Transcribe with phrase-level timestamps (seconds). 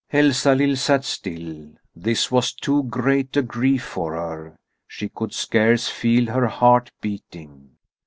[0.11, 1.73] Elsalill sat still.
[1.95, 4.55] This was too great a grief for her.
[4.87, 7.73] She could scarce feel her heart beating.